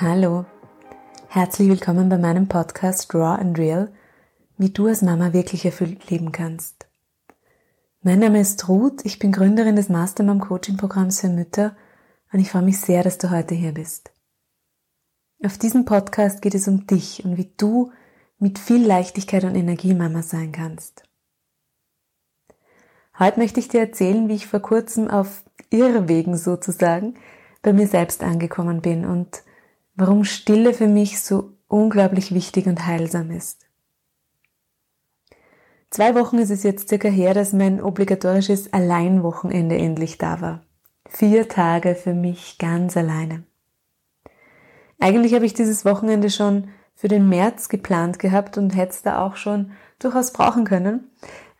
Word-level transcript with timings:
Hallo, 0.00 0.44
herzlich 1.28 1.68
willkommen 1.68 2.08
bei 2.08 2.18
meinem 2.18 2.48
Podcast 2.48 3.14
Raw 3.14 3.40
and 3.40 3.56
Real, 3.56 3.92
wie 4.58 4.70
du 4.70 4.88
als 4.88 5.02
Mama 5.02 5.32
wirklich 5.32 5.64
erfüllt 5.64 6.10
leben 6.10 6.32
kannst. 6.32 6.88
Mein 8.02 8.18
Name 8.18 8.40
ist 8.40 8.68
Ruth, 8.68 9.04
ich 9.04 9.20
bin 9.20 9.30
Gründerin 9.30 9.76
des 9.76 9.88
Mastermom 9.88 10.40
Coaching 10.40 10.76
Programms 10.78 11.20
für 11.20 11.28
Mütter 11.28 11.76
und 12.32 12.40
ich 12.40 12.50
freue 12.50 12.62
mich 12.62 12.80
sehr, 12.80 13.04
dass 13.04 13.18
du 13.18 13.30
heute 13.30 13.54
hier 13.54 13.70
bist. 13.70 14.10
Auf 15.44 15.58
diesem 15.58 15.84
Podcast 15.84 16.42
geht 16.42 16.56
es 16.56 16.66
um 16.66 16.88
dich 16.88 17.24
und 17.24 17.36
wie 17.36 17.52
du 17.56 17.92
mit 18.40 18.58
viel 18.58 18.84
Leichtigkeit 18.84 19.44
und 19.44 19.54
Energie 19.54 19.94
Mama 19.94 20.22
sein 20.22 20.50
kannst. 20.50 21.04
Heute 23.16 23.38
möchte 23.38 23.60
ich 23.60 23.68
dir 23.68 23.78
erzählen, 23.78 24.28
wie 24.28 24.34
ich 24.34 24.48
vor 24.48 24.58
kurzem 24.58 25.08
auf 25.08 25.44
Irrwegen 25.70 26.36
sozusagen 26.36 27.14
bei 27.62 27.72
mir 27.72 27.86
selbst 27.86 28.24
angekommen 28.24 28.82
bin 28.82 29.04
und 29.04 29.44
warum 29.96 30.24
Stille 30.24 30.74
für 30.74 30.88
mich 30.88 31.20
so 31.20 31.52
unglaublich 31.68 32.34
wichtig 32.34 32.66
und 32.66 32.86
heilsam 32.86 33.30
ist. 33.30 33.66
Zwei 35.90 36.14
Wochen 36.16 36.38
ist 36.38 36.50
es 36.50 36.64
jetzt 36.64 36.88
circa 36.88 37.08
her, 37.08 37.34
dass 37.34 37.52
mein 37.52 37.80
obligatorisches 37.80 38.72
Alleinwochenende 38.72 39.76
endlich 39.76 40.18
da 40.18 40.40
war. 40.40 40.62
Vier 41.08 41.48
Tage 41.48 41.94
für 41.94 42.14
mich 42.14 42.58
ganz 42.58 42.96
alleine. 42.96 43.44
Eigentlich 44.98 45.34
habe 45.34 45.46
ich 45.46 45.54
dieses 45.54 45.84
Wochenende 45.84 46.30
schon 46.30 46.68
für 46.94 47.08
den 47.08 47.28
März 47.28 47.68
geplant 47.68 48.18
gehabt 48.18 48.58
und 48.58 48.74
hätte 48.74 48.92
es 48.92 49.02
da 49.02 49.24
auch 49.24 49.36
schon 49.36 49.72
durchaus 49.98 50.32
brauchen 50.32 50.64
können. 50.64 51.10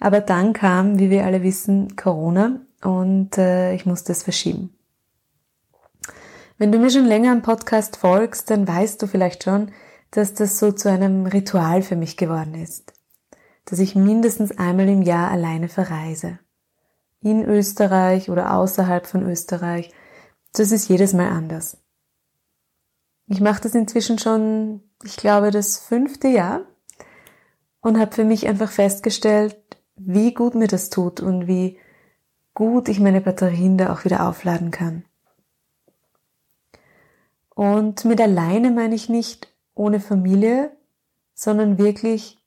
Aber 0.01 0.21
dann 0.21 0.53
kam, 0.53 0.99
wie 0.99 1.11
wir 1.11 1.25
alle 1.25 1.43
wissen, 1.43 1.95
Corona 1.97 2.61
und 2.83 3.39
äh, 3.39 3.75
ich 3.75 3.87
musste 3.87 4.13
es 4.13 4.23
verschieben. 4.23 4.75
Wenn 6.57 6.71
du 6.71 6.79
mir 6.79 6.91
schon 6.91 7.05
länger 7.05 7.33
am 7.33 7.43
Podcast 7.43 7.97
folgst, 7.97 8.49
dann 8.49 8.69
weißt 8.69 9.03
du 9.03 9.09
vielleicht 9.09 9.43
schon, 9.43 9.73
dass 10.13 10.35
das 10.35 10.61
so 10.61 10.71
zu 10.71 10.89
einem 10.89 11.27
Ritual 11.27 11.83
für 11.83 11.97
mich 11.97 12.17
geworden 12.17 12.55
ist. 12.55 12.93
Dass 13.65 13.81
ich 13.81 13.97
mindestens 13.97 14.57
einmal 14.57 14.89
im 14.89 15.03
Jahr 15.03 15.33
alleine 15.33 15.69
verreise. 15.69 16.39
In 17.21 17.43
Österreich 17.43 18.31
oder 18.31 18.55
außerhalb 18.55 19.07
von 19.07 19.29
Österreich. 19.29 19.91
Das 20.53 20.71
ist 20.71 20.89
jedes 20.89 21.13
Mal 21.13 21.29
anders. 21.29 21.79
Ich 23.27 23.41
mache 23.41 23.63
das 23.63 23.75
inzwischen 23.75 24.21
schon, 24.21 24.83
ich 25.03 25.17
glaube, 25.17 25.51
das 25.51 25.79
fünfte 25.79 26.29
Jahr 26.29 26.61
und 27.81 27.99
habe 27.99 28.13
für 28.13 28.25
mich 28.25 28.47
einfach 28.47 28.71
festgestellt, 28.71 29.57
wie 29.97 30.35
gut 30.35 30.55
mir 30.55 30.69
das 30.69 30.91
tut 30.91 31.21
und 31.21 31.49
wie 31.49 31.79
gut 32.53 32.89
ich 32.89 33.01
meine 33.01 33.21
Batterien 33.21 33.77
da 33.77 33.93
auch 33.93 34.05
wieder 34.05 34.29
aufladen 34.29 34.71
kann. 34.71 35.05
Und 37.55 38.05
mit 38.05 38.21
alleine 38.21 38.71
meine 38.71 38.95
ich 38.95 39.09
nicht 39.09 39.55
ohne 39.75 40.01
Familie, 40.01 40.77
sondern 41.35 41.79
wirklich 41.79 42.39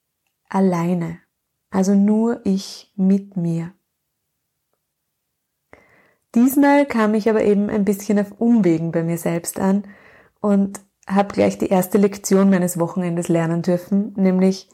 alleine. 0.49 1.19
Also 1.69 1.93
nur 1.93 2.41
ich 2.45 2.93
mit 2.95 3.35
mir. 3.37 3.73
Diesmal 6.35 6.85
kam 6.85 7.13
ich 7.13 7.29
aber 7.29 7.43
eben 7.43 7.69
ein 7.69 7.85
bisschen 7.85 8.19
auf 8.19 8.33
Umwegen 8.39 8.91
bei 8.91 9.03
mir 9.03 9.17
selbst 9.17 9.59
an 9.59 9.87
und 10.39 10.79
habe 11.07 11.33
gleich 11.33 11.57
die 11.57 11.69
erste 11.69 11.97
Lektion 11.97 12.49
meines 12.49 12.79
Wochenendes 12.79 13.27
lernen 13.29 13.61
dürfen, 13.61 14.13
nämlich 14.17 14.69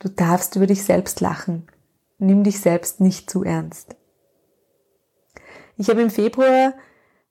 du 0.00 0.08
darfst 0.08 0.56
über 0.56 0.66
dich 0.66 0.84
selbst 0.84 1.20
lachen. 1.20 1.68
Nimm 2.18 2.42
dich 2.42 2.60
selbst 2.60 3.00
nicht 3.00 3.30
zu 3.30 3.44
ernst. 3.44 3.96
Ich 5.76 5.88
habe 5.88 6.02
im 6.02 6.10
Februar 6.10 6.74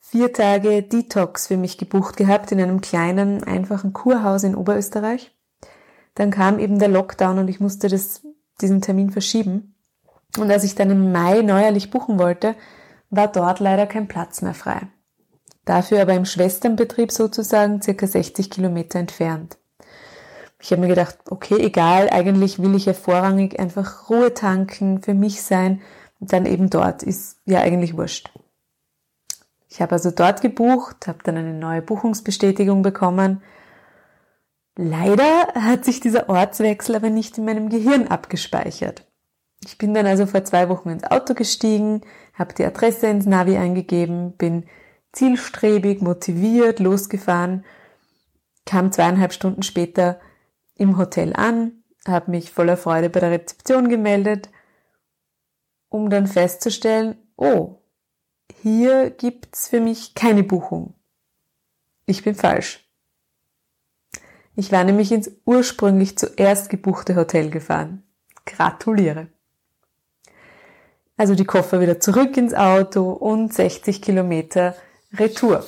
vier 0.10 0.32
Tage 0.32 0.84
Detox 0.84 1.48
für 1.48 1.58
mich 1.58 1.78
gebucht 1.78 2.16
gehabt 2.16 2.52
in 2.54 2.62
einem 2.62 2.80
kleinen, 2.80 3.44
einfachen 3.44 3.92
Kurhaus 3.92 4.44
in 4.44 4.56
Oberösterreich. 4.56 5.36
Dann 6.16 6.32
kam 6.32 6.60
eben 6.60 6.80
der 6.80 6.88
Lockdown 6.88 7.40
und 7.40 7.50
ich 7.50 7.60
musste 7.60 7.90
das, 7.90 8.22
diesen 8.62 8.82
Termin 8.82 9.12
verschieben. 9.12 9.76
Und 10.38 10.50
als 10.50 10.64
ich 10.64 10.76
dann 10.76 10.92
im 10.92 11.12
Mai 11.12 11.42
neuerlich 11.42 11.92
buchen 11.92 12.20
wollte, 12.20 12.56
war 13.10 13.28
dort 13.28 13.60
leider 13.60 13.86
kein 13.86 14.08
Platz 14.08 14.42
mehr 14.42 14.54
frei. 14.54 14.82
Dafür 15.66 16.02
aber 16.02 16.14
im 16.14 16.26
Schwesternbetrieb 16.26 17.12
sozusagen 17.12 17.82
circa 17.82 18.08
60 18.08 18.50
Kilometer 18.50 19.00
entfernt. 19.00 19.58
Ich 20.62 20.72
habe 20.72 20.82
mir 20.82 20.88
gedacht, 20.88 21.18
okay, 21.30 21.58
egal, 21.60 22.10
eigentlich 22.10 22.60
will 22.60 22.76
ich 22.76 22.86
ja 22.86 22.94
vorrangig 22.94 23.60
einfach 23.60 24.10
Ruhe 24.10 24.34
tanken, 24.34 25.02
für 25.02 25.14
mich 25.14 25.42
sein 25.42 25.82
und 26.22 26.32
dann 26.32 26.46
eben 26.46 26.70
dort 26.70 27.04
ist 27.04 27.38
ja 27.46 27.60
eigentlich 27.60 27.98
wurscht. 27.98 28.32
Ich 29.70 29.82
habe 29.82 29.94
also 29.94 30.12
dort 30.12 30.42
gebucht, 30.42 31.08
habe 31.08 31.20
dann 31.24 31.38
eine 31.38 31.54
neue 31.54 31.82
Buchungsbestätigung 31.82 32.82
bekommen. 32.82 33.42
Leider 34.76 35.48
hat 35.56 35.86
sich 35.86 36.00
dieser 36.00 36.30
Ortswechsel 36.30 36.96
aber 36.96 37.10
nicht 37.10 37.38
in 37.38 37.46
meinem 37.46 37.70
Gehirn 37.70 38.08
abgespeichert. 38.08 39.06
Ich 39.66 39.78
bin 39.78 39.94
dann 39.94 40.06
also 40.06 40.26
vor 40.28 40.44
zwei 40.46 40.70
Wochen 40.70 40.90
ins 40.90 41.04
Auto 41.04 41.34
gestiegen, 41.34 42.02
habe 42.34 42.54
die 42.54 42.64
Adresse 42.64 43.08
ins 43.08 43.26
Navi 43.26 43.58
eingegeben, 43.58 44.34
bin 44.38 44.66
zielstrebig, 45.12 46.02
motiviert 46.02 46.80
losgefahren, 46.80 47.66
kam 48.66 48.92
zweieinhalb 48.92 49.34
Stunden 49.34 49.64
später 49.64 50.20
im 50.76 50.98
Hotel 50.98 51.34
an, 51.36 51.84
habe 52.08 52.32
mich 52.32 52.52
voller 52.52 52.78
Freude 52.78 53.10
bei 53.10 53.20
der 53.20 53.32
Rezeption 53.32 53.90
gemeldet, 53.90 54.50
um 55.90 56.10
dann 56.10 56.28
festzustellen, 56.28 57.18
oh, 57.36 57.82
hier 58.62 59.10
gibt's 59.12 59.68
für 59.70 59.80
mich 59.80 60.16
keine 60.16 60.44
Buchung. 60.44 60.94
Ich 62.06 62.24
bin 62.24 62.36
falsch. 62.36 62.88
Ich 64.56 64.72
war 64.72 64.84
nämlich 64.84 65.12
ins 65.12 65.32
ursprünglich 65.46 66.18
zuerst 66.18 66.70
gebuchte 66.70 67.16
Hotel 67.16 67.50
gefahren. 67.50 68.04
Gratuliere. 68.46 69.28
Also 71.18 71.36
die 71.36 71.46
Koffer 71.46 71.82
wieder 71.82 72.00
zurück 72.00 72.38
ins 72.38 72.54
Auto 72.54 73.12
und 73.12 73.54
60 73.54 74.02
Kilometer 74.02 74.76
Retour. 75.14 75.66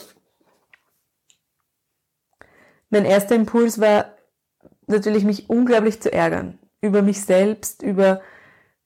Mein 2.89 3.05
erster 3.05 3.35
Impuls 3.35 3.79
war 3.79 4.15
natürlich 4.87 5.23
mich 5.23 5.49
unglaublich 5.49 6.01
zu 6.01 6.11
ärgern. 6.11 6.57
Über 6.81 7.01
mich 7.01 7.21
selbst, 7.21 7.83
über 7.83 8.21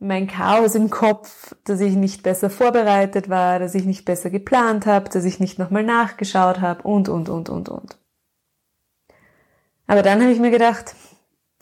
mein 0.03 0.27
Chaos 0.27 0.75
im 0.75 0.89
Kopf, 0.89 1.55
dass 1.63 1.79
ich 1.79 1.95
nicht 1.95 2.23
besser 2.23 2.49
vorbereitet 2.49 3.29
war, 3.29 3.59
dass 3.59 3.73
ich 3.73 3.85
nicht 3.85 4.05
besser 4.05 4.29
geplant 4.29 4.85
habe, 4.85 5.09
dass 5.09 5.23
ich 5.23 5.39
nicht 5.39 5.57
nochmal 5.57 5.83
nachgeschaut 5.83 6.59
habe 6.61 6.83
und, 6.83 7.09
und, 7.09 7.29
und, 7.29 7.49
und, 7.49 7.69
und. 7.69 7.97
Aber 9.87 10.01
dann 10.01 10.21
habe 10.21 10.31
ich 10.31 10.39
mir 10.39 10.51
gedacht, 10.51 10.95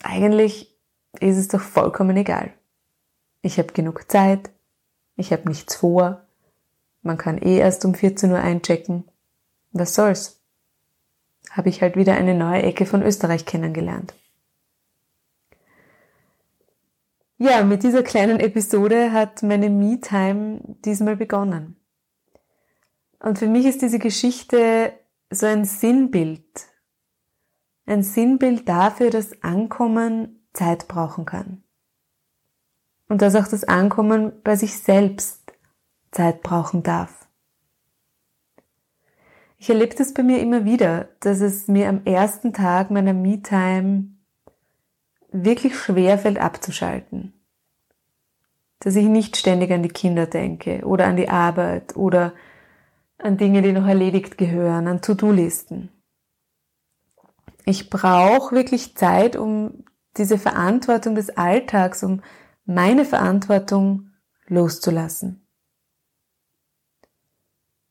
eigentlich 0.02 0.76
ist 1.20 1.36
es 1.36 1.48
doch 1.48 1.60
vollkommen 1.60 2.16
egal. 2.16 2.52
Ich 3.42 3.58
habe 3.58 3.72
genug 3.72 4.10
Zeit, 4.10 4.50
ich 5.16 5.32
habe 5.32 5.48
nichts 5.48 5.76
vor, 5.76 6.22
man 7.02 7.18
kann 7.18 7.38
eh 7.38 7.58
erst 7.58 7.84
um 7.84 7.94
14 7.94 8.30
Uhr 8.30 8.38
einchecken. 8.38 9.04
Was 9.72 9.94
soll's? 9.94 10.40
Habe 11.50 11.68
ich 11.68 11.82
halt 11.82 11.96
wieder 11.96 12.14
eine 12.14 12.34
neue 12.34 12.62
Ecke 12.62 12.86
von 12.86 13.02
Österreich 13.02 13.44
kennengelernt. 13.44 14.14
Ja, 17.44 17.64
mit 17.64 17.82
dieser 17.82 18.04
kleinen 18.04 18.38
Episode 18.38 19.10
hat 19.10 19.42
meine 19.42 19.68
Me-Time 19.68 20.60
diesmal 20.84 21.16
begonnen. 21.16 21.74
Und 23.18 23.40
für 23.40 23.48
mich 23.48 23.66
ist 23.66 23.82
diese 23.82 23.98
Geschichte 23.98 24.92
so 25.28 25.46
ein 25.46 25.64
Sinnbild. 25.64 26.68
Ein 27.84 28.04
Sinnbild 28.04 28.68
dafür, 28.68 29.10
dass 29.10 29.42
Ankommen 29.42 30.46
Zeit 30.52 30.86
brauchen 30.86 31.24
kann. 31.24 31.64
Und 33.08 33.22
dass 33.22 33.34
auch 33.34 33.48
das 33.48 33.64
Ankommen 33.64 34.40
bei 34.44 34.54
sich 34.54 34.78
selbst 34.78 35.52
Zeit 36.12 36.44
brauchen 36.44 36.84
darf. 36.84 37.26
Ich 39.58 39.68
erlebe 39.68 39.96
das 39.96 40.14
bei 40.14 40.22
mir 40.22 40.38
immer 40.38 40.64
wieder, 40.64 41.08
dass 41.18 41.40
es 41.40 41.66
mir 41.66 41.88
am 41.88 42.04
ersten 42.04 42.52
Tag 42.52 42.92
meiner 42.92 43.14
Me-Time 43.14 44.11
wirklich 45.32 45.76
schwer 45.76 46.18
fällt 46.18 46.38
abzuschalten. 46.38 47.32
Dass 48.80 48.96
ich 48.96 49.06
nicht 49.06 49.36
ständig 49.36 49.72
an 49.72 49.82
die 49.82 49.88
Kinder 49.88 50.26
denke 50.26 50.84
oder 50.84 51.06
an 51.06 51.16
die 51.16 51.28
Arbeit 51.28 51.96
oder 51.96 52.32
an 53.18 53.36
Dinge, 53.36 53.62
die 53.62 53.72
noch 53.72 53.86
erledigt 53.86 54.36
gehören, 54.36 54.88
an 54.88 55.00
To-Do-Listen. 55.00 55.90
Ich 57.64 57.90
brauche 57.90 58.54
wirklich 58.54 58.96
Zeit, 58.96 59.36
um 59.36 59.84
diese 60.16 60.36
Verantwortung 60.36 61.14
des 61.14 61.30
Alltags, 61.30 62.02
um 62.02 62.22
meine 62.64 63.04
Verantwortung 63.04 64.10
loszulassen. 64.46 65.46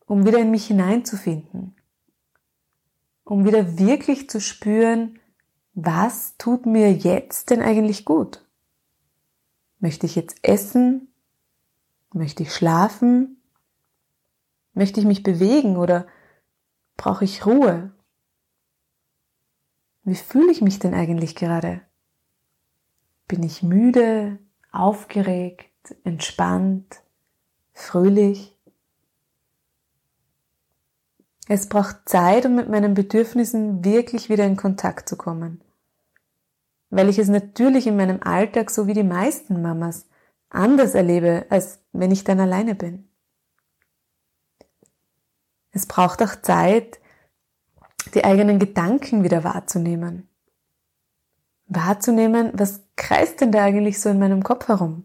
Um 0.05 0.25
wieder 0.25 0.39
in 0.39 0.51
mich 0.51 0.67
hineinzufinden. 0.67 1.75
Um 3.23 3.45
wieder 3.45 3.77
wirklich 3.77 4.29
zu 4.29 4.41
spüren, 4.41 5.20
was 5.73 6.37
tut 6.37 6.65
mir 6.65 6.91
jetzt 6.91 7.49
denn 7.49 7.61
eigentlich 7.61 8.05
gut? 8.05 8.45
Möchte 9.79 10.05
ich 10.05 10.15
jetzt 10.15 10.37
essen? 10.43 11.13
Möchte 12.13 12.43
ich 12.43 12.53
schlafen? 12.53 13.41
Möchte 14.73 14.99
ich 14.99 15.05
mich 15.05 15.23
bewegen 15.23 15.77
oder 15.77 16.07
brauche 16.97 17.25
ich 17.25 17.45
Ruhe? 17.45 17.91
Wie 20.03 20.15
fühle 20.15 20.51
ich 20.51 20.61
mich 20.61 20.79
denn 20.79 20.93
eigentlich 20.93 21.35
gerade? 21.35 21.81
Bin 23.27 23.43
ich 23.43 23.63
müde, 23.63 24.39
aufgeregt, 24.71 25.95
entspannt, 26.03 27.01
fröhlich? 27.73 28.55
Es 31.53 31.67
braucht 31.67 32.07
Zeit, 32.07 32.45
um 32.45 32.55
mit 32.55 32.69
meinen 32.69 32.93
Bedürfnissen 32.93 33.83
wirklich 33.83 34.29
wieder 34.29 34.45
in 34.45 34.55
Kontakt 34.55 35.09
zu 35.09 35.17
kommen. 35.17 35.61
Weil 36.89 37.09
ich 37.09 37.19
es 37.19 37.27
natürlich 37.27 37.87
in 37.87 37.97
meinem 37.97 38.23
Alltag, 38.23 38.71
so 38.71 38.87
wie 38.87 38.93
die 38.93 39.03
meisten 39.03 39.61
Mamas, 39.61 40.07
anders 40.49 40.95
erlebe, 40.95 41.47
als 41.49 41.83
wenn 41.91 42.09
ich 42.09 42.23
dann 42.23 42.39
alleine 42.39 42.73
bin. 42.73 43.09
Es 45.71 45.85
braucht 45.87 46.23
auch 46.23 46.41
Zeit, 46.41 47.01
die 48.13 48.23
eigenen 48.23 48.57
Gedanken 48.57 49.25
wieder 49.25 49.43
wahrzunehmen. 49.43 50.29
Wahrzunehmen, 51.65 52.51
was 52.53 52.81
kreist 52.95 53.41
denn 53.41 53.51
da 53.51 53.61
eigentlich 53.61 53.99
so 53.99 54.07
in 54.07 54.19
meinem 54.19 54.43
Kopf 54.43 54.69
herum? 54.69 55.03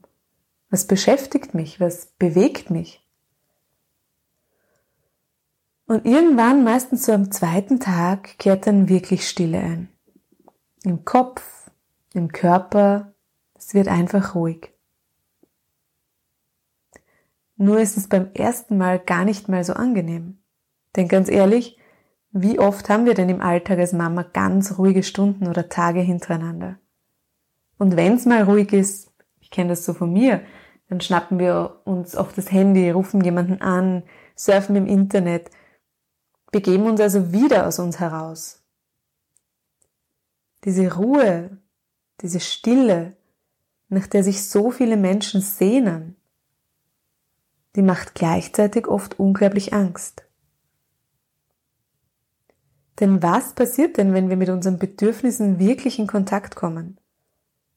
Was 0.71 0.87
beschäftigt 0.87 1.55
mich? 1.55 1.81
Was 1.81 2.07
bewegt 2.07 2.71
mich? 2.71 3.05
Und 5.87 6.05
irgendwann, 6.05 6.65
meistens 6.65 7.07
so 7.07 7.13
am 7.13 7.31
zweiten 7.31 7.79
Tag, 7.79 8.39
kehrt 8.39 8.67
dann 8.67 8.89
wirklich 8.89 9.29
Stille 9.29 9.59
ein. 9.59 9.89
Im 10.83 11.05
Kopf, 11.05 11.71
im 12.13 12.33
Körper, 12.33 13.15
es 13.55 13.73
wird 13.73 13.89
einfach 13.89 14.35
ruhig. 14.35 14.73
Nur 17.57 17.79
ist 17.79 17.97
es 17.97 18.09
beim 18.09 18.31
ersten 18.35 18.77
Mal 18.77 18.99
gar 18.99 19.25
nicht 19.25 19.49
mal 19.49 19.65
so 19.65 19.75
angenehm. 19.75 20.39
Denn 20.97 21.09
ganz 21.09 21.29
ehrlich, 21.31 21.79
wie 22.33 22.59
oft 22.59 22.89
haben 22.89 23.07
wir 23.07 23.15
denn 23.15 23.29
im 23.29 23.41
Alltag 23.41 23.79
als 23.79 23.93
Mama 23.93 24.23
ganz 24.23 24.79
ruhige 24.79 25.03
Stunden 25.03 25.47
oder 25.47 25.69
Tage 25.69 26.01
hintereinander? 26.01 26.79
Und 27.79 27.97
wenn 27.97 28.15
es 28.15 28.27
mal 28.27 28.43
ruhig 28.43 28.73
ist, 28.73 29.13
ich 29.41 29.51
kenne 29.51 29.71
das 29.71 29.85
so 29.85 29.95
von 29.95 30.13
mir, 30.13 30.43
dann 30.89 31.01
schnappen 31.01 31.39
wir 31.39 31.81
uns 31.85 32.15
auf 32.15 32.33
das 32.33 32.53
Handy, 32.53 32.91
rufen 32.91 33.23
jemanden 33.23 33.61
an, 33.61 34.03
surfen 34.35 34.77
im 34.77 34.87
Internet, 34.87 35.51
begeben 36.57 36.87
uns 36.87 37.03
also 37.03 37.33
wieder 37.33 37.67
aus 37.67 37.79
uns 37.79 38.01
heraus. 38.01 38.63
Diese 40.65 40.95
Ruhe, 40.95 41.59
diese 42.23 42.41
Stille, 42.41 43.15
nach 43.91 44.07
der 44.07 44.25
sich 44.25 44.49
so 44.49 44.71
viele 44.71 44.97
Menschen 44.97 45.43
sehnen, 45.43 46.17
die 47.75 47.83
macht 47.83 48.15
gleichzeitig 48.15 48.89
oft 48.89 49.21
unglaublich 49.21 49.75
Angst. 49.75 50.25
Denn 53.01 53.23
was 53.23 53.53
passiert 53.53 53.99
denn, 53.99 54.15
wenn 54.15 54.31
wir 54.31 54.39
mit 54.39 54.49
unseren 54.49 54.79
Bedürfnissen 54.79 55.59
wirklich 55.59 55.99
in 55.99 56.07
Kontakt 56.07 56.57
kommen? 56.57 56.99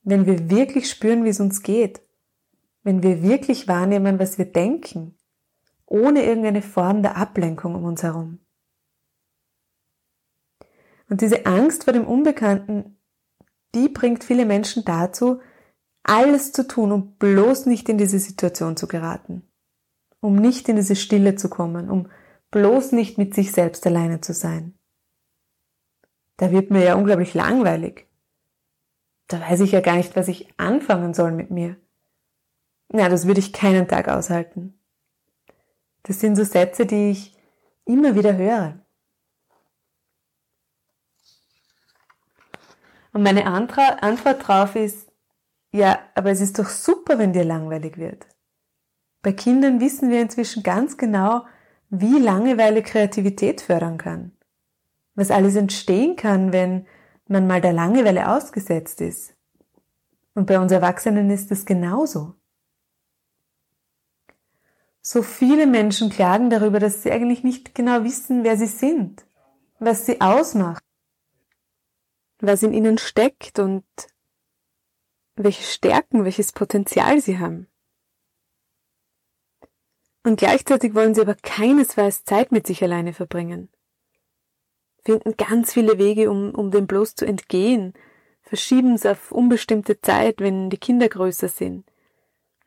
Wenn 0.04 0.25
wir 0.25 0.50
wirklich 0.50 0.90
spüren, 0.90 1.25
wie 1.25 1.30
es 1.30 1.42
uns 1.42 1.64
geht? 1.64 2.02
Wenn 2.84 3.04
wir 3.04 3.22
wirklich 3.24 3.68
wahrnehmen, 3.68 4.20
was 4.20 4.38
wir 4.38 4.46
denken? 4.46 5.18
Ohne 5.86 6.24
irgendeine 6.24 6.62
Form 6.62 7.04
der 7.04 7.18
Ablenkung 7.18 7.75
um 7.75 7.84
uns 7.84 8.04
herum. 8.04 8.40
Und 11.10 11.22
diese 11.22 11.46
Angst 11.46 11.86
vor 11.86 11.94
dem 11.94 12.08
Unbekannten, 12.08 12.98
die 13.76 13.90
bringt 13.90 14.24
viele 14.24 14.46
Menschen 14.46 14.86
dazu, 14.86 15.42
alles 16.04 16.52
zu 16.52 16.68
tun, 16.68 16.92
um 16.92 17.16
bloß 17.18 17.66
nicht 17.66 17.90
in 17.90 17.98
diese 17.98 18.20
Situation 18.20 18.78
zu 18.78 18.88
geraten. 18.88 19.44
Um 20.22 20.36
nicht 20.36 20.70
in 20.70 20.76
diese 20.76 20.96
Stille 20.96 21.36
zu 21.36 21.50
kommen, 21.50 21.90
um 21.90 22.10
bloß 22.52 22.92
nicht 22.92 23.18
mit 23.18 23.34
sich 23.34 23.52
selbst 23.52 23.86
alleine 23.86 24.22
zu 24.22 24.34
sein. 24.34 24.78
Da 26.38 26.52
wird 26.52 26.72
mir 26.72 26.84
ja 26.84 26.96
unglaublich 26.96 27.34
langweilig. 27.34 28.08
Da 29.28 29.40
weiß 29.42 29.60
ich 29.62 29.72
ja 29.72 29.82
gar 29.82 29.96
nicht, 29.96 30.16
was 30.16 30.28
ich 30.28 30.48
anfangen 30.58 31.14
soll 31.14 31.32
mit 31.32 31.52
mir. 31.52 31.78
Na, 32.92 33.08
das 33.10 33.28
würde 33.28 33.40
ich 33.40 33.54
keinen 33.54 33.88
Tag 33.88 34.08
aushalten. 34.08 34.80
Das 36.04 36.20
sind 36.20 36.36
so 36.36 36.44
Sätze, 36.44 36.86
die 36.86 37.12
ich 37.12 37.38
immer 37.86 38.16
wieder 38.16 38.36
höre. 38.36 38.80
Und 43.19 43.24
meine 43.24 43.45
Antwort 43.45 44.48
drauf 44.48 44.75
ist, 44.75 45.12
ja, 45.74 46.00
aber 46.16 46.31
es 46.31 46.42
ist 46.42 46.57
doch 46.57 46.69
super, 46.69 47.19
wenn 47.19 47.33
dir 47.33 47.44
langweilig 47.44 47.98
wird. 47.98 48.25
Bei 49.21 49.33
Kindern 49.33 49.81
wissen 49.81 50.10
wir 50.10 50.21
inzwischen 50.21 50.63
ganz 50.63 50.98
genau, 50.98 51.45
wie 51.89 52.18
Langeweile 52.18 52.81
Kreativität 52.81 53.62
fördern 53.62 53.98
kann 53.98 54.31
was 55.19 55.31
alles 55.31 55.56
entstehen 55.56 56.16
kann, 56.16 56.54
wenn 56.54 56.88
man 57.27 57.45
mal 57.45 57.62
der 57.62 57.74
Langeweile 57.74 58.31
ausgesetzt 58.31 59.01
ist. 59.01 59.36
Und 60.33 60.48
bei 60.48 60.57
uns 60.57 60.72
Erwachsenen 60.72 61.30
ist 61.30 61.51
es 61.51 61.65
genauso. 61.65 62.36
So 65.01 65.22
viele 65.22 65.68
Menschen 65.68 66.10
klagen 66.10 66.50
darüber, 66.50 66.80
dass 66.80 67.04
sie 67.04 67.12
eigentlich 67.12 67.44
nicht 67.44 67.75
genau 67.75 68.04
wissen, 68.04 68.44
wer 68.44 68.57
sie 68.57 68.68
sind, 68.68 69.25
was 69.80 70.06
sie 70.06 70.22
ausmacht, 70.22 70.83
was 72.39 72.63
in 72.63 72.74
ihnen 72.74 72.97
steckt 72.97 73.59
und 73.59 73.86
welche 75.36 75.63
Stärken, 75.63 76.25
welches 76.25 76.51
Potenzial 76.51 77.21
sie 77.21 77.39
haben. 77.39 77.68
Und 80.24 80.38
gleichzeitig 80.38 80.95
wollen 80.95 81.15
sie 81.15 81.21
aber 81.21 81.36
keinesfalls 81.36 82.25
Zeit 82.25 82.51
mit 82.51 82.68
sich 82.68 82.83
alleine 82.83 83.13
verbringen 83.13 83.69
finden 85.03 85.36
ganz 85.38 85.74
viele 85.74 85.97
Wege, 85.97 86.30
um, 86.30 86.53
um 86.53 86.71
dem 86.71 86.88
bloß 86.88 87.15
zu 87.15 87.25
entgehen, 87.25 87.94
verschieben 88.41 88.94
es 88.94 89.06
auf 89.06 89.31
unbestimmte 89.31 90.00
Zeit, 90.01 90.39
wenn 90.39 90.69
die 90.69 90.77
Kinder 90.77 91.09
größer 91.09 91.47
sind, 91.47 91.86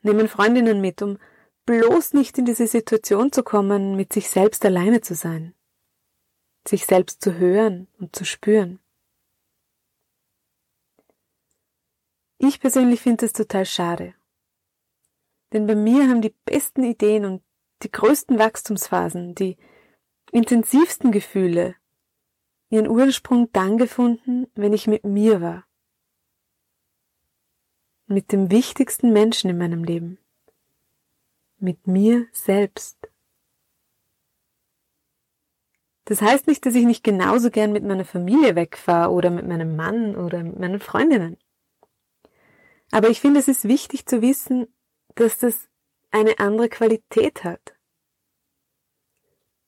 nehmen 0.01 0.27
Freundinnen 0.27 0.81
mit, 0.81 1.01
um 1.01 1.17
bloß 1.65 2.13
nicht 2.13 2.37
in 2.37 2.45
diese 2.45 2.67
Situation 2.67 3.31
zu 3.31 3.43
kommen, 3.43 3.95
mit 3.95 4.11
sich 4.11 4.29
selbst 4.29 4.65
alleine 4.65 5.01
zu 5.01 5.15
sein, 5.15 5.53
sich 6.67 6.85
selbst 6.85 7.21
zu 7.21 7.35
hören 7.35 7.87
und 7.99 8.15
zu 8.15 8.25
spüren. 8.25 8.79
Ich 12.45 12.59
persönlich 12.59 12.99
finde 12.99 13.25
es 13.25 13.31
total 13.31 13.65
schade. 13.65 14.15
Denn 15.53 15.65
bei 15.65 15.75
mir 15.75 16.09
haben 16.09 16.21
die 16.21 16.35
besten 16.43 16.83
Ideen 16.83 17.23
und 17.23 17.41
die 17.83 17.89
größten 17.89 18.37
Wachstumsphasen, 18.37 19.33
die 19.33 19.55
intensivsten 20.33 21.13
Gefühle 21.13 21.75
ihren 22.69 22.89
Ursprung 22.89 23.49
dann 23.53 23.77
gefunden, 23.77 24.47
wenn 24.55 24.73
ich 24.73 24.87
mit 24.87 25.05
mir 25.05 25.39
war. 25.39 25.63
Mit 28.07 28.33
dem 28.33 28.51
wichtigsten 28.51 29.13
Menschen 29.13 29.49
in 29.49 29.57
meinem 29.57 29.85
Leben. 29.85 30.17
Mit 31.59 31.87
mir 31.87 32.27
selbst. 32.33 32.97
Das 36.03 36.21
heißt 36.21 36.47
nicht, 36.47 36.65
dass 36.65 36.75
ich 36.75 36.83
nicht 36.83 37.05
genauso 37.05 37.49
gern 37.51 37.71
mit 37.71 37.85
meiner 37.85 38.03
Familie 38.03 38.57
wegfahre 38.57 39.13
oder 39.13 39.29
mit 39.29 39.47
meinem 39.47 39.77
Mann 39.77 40.17
oder 40.17 40.43
mit 40.43 40.59
meinen 40.59 40.81
Freundinnen. 40.81 41.37
Aber 42.93 43.09
ich 43.09 43.21
finde, 43.21 43.39
es 43.39 43.47
ist 43.47 43.67
wichtig 43.67 44.05
zu 44.05 44.21
wissen, 44.21 44.67
dass 45.15 45.39
das 45.39 45.67
eine 46.11 46.37
andere 46.37 46.69
Qualität 46.69 47.43
hat. 47.43 47.75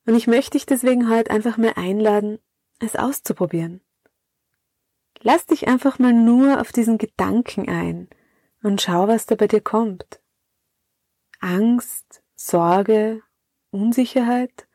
Und 0.05 0.13
ich 0.13 0.27
möchte 0.27 0.51
dich 0.51 0.67
deswegen 0.67 1.10
heute 1.10 1.32
einfach 1.32 1.58
mal 1.58 1.74
einladen, 1.75 2.38
es 2.79 2.96
auszuprobieren. 2.96 3.82
Lass 5.22 5.48
dich 5.48 5.67
einfach 5.67 5.98
mal 5.98 6.13
nur 6.13 6.62
auf 6.62 6.72
diesen 6.72 7.00
Gedanken 7.00 7.67
ein 7.67 8.10
und 8.62 8.84
schau, 8.84 9.08
was 9.08 9.25
da 9.25 9.34
bei 9.34 9.48
dir 9.48 9.62
kommt. 9.62 10.22
Angst, 11.39 12.22
Sorge, 12.36 13.24
Unsicherheit 13.72 14.67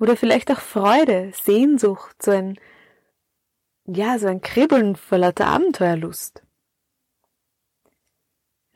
oder 0.00 0.16
vielleicht 0.16 0.50
auch 0.50 0.60
Freude, 0.60 1.30
Sehnsucht, 1.32 2.20
so 2.20 2.32
ein, 2.32 2.58
ja, 3.84 4.18
so 4.18 4.26
ein 4.26 4.40
Kribbeln 4.40 4.96
vor 4.96 5.18
lauter 5.18 5.46
Abenteuerlust. 5.46 6.42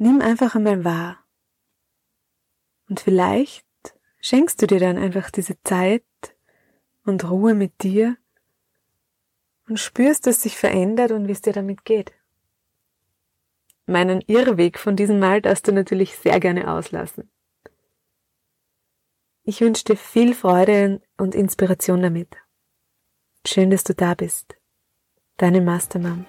Nimm 0.00 0.20
einfach 0.20 0.54
einmal 0.54 0.84
wahr. 0.84 1.24
Und 2.88 3.00
vielleicht 3.00 3.66
schenkst 4.20 4.60
du 4.60 4.66
dir 4.66 4.80
dann 4.80 4.98
einfach 4.98 5.30
diese 5.30 5.62
Zeit, 5.62 6.02
und 7.04 7.28
Ruhe 7.28 7.54
mit 7.54 7.82
dir 7.82 8.16
und 9.68 9.78
spürst, 9.78 10.26
dass 10.26 10.42
sich 10.42 10.56
verändert 10.56 11.10
und 11.10 11.28
wie 11.28 11.32
es 11.32 11.42
dir 11.42 11.52
damit 11.52 11.84
geht. 11.84 12.12
Meinen 13.86 14.22
Irrweg 14.26 14.78
von 14.78 14.96
diesem 14.96 15.18
Mal 15.18 15.42
darfst 15.42 15.66
du 15.68 15.72
natürlich 15.72 16.16
sehr 16.16 16.40
gerne 16.40 16.72
auslassen. 16.72 17.30
Ich 19.42 19.60
wünsche 19.60 19.84
dir 19.84 19.96
viel 19.96 20.34
Freude 20.34 21.00
und 21.16 21.34
Inspiration 21.34 22.02
damit. 22.02 22.36
Schön, 23.46 23.70
dass 23.70 23.84
du 23.84 23.94
da 23.94 24.14
bist. 24.14 24.56
Deine 25.38 25.60
Mastermom. 25.60 26.24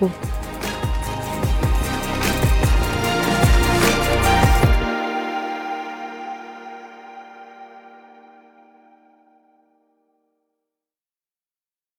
Ruth. 0.00 0.49